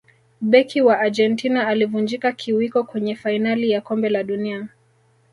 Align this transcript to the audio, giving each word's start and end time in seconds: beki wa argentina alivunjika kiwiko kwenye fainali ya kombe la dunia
beki 0.41 0.81
wa 0.81 0.99
argentina 0.99 1.67
alivunjika 1.67 2.31
kiwiko 2.31 2.83
kwenye 2.83 3.15
fainali 3.15 3.71
ya 3.71 3.81
kombe 3.81 4.09
la 4.09 4.23
dunia 4.23 4.67